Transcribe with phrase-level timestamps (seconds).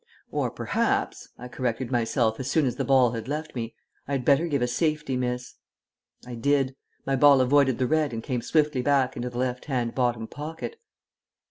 [0.31, 3.75] "Or perhaps," I corrected myself, as soon as the ball had left me,
[4.07, 5.57] "I had better give a safety miss."
[6.25, 6.75] I did.
[7.05, 10.79] My ball avoided the red and came swiftly back into the left hand bottom pocket.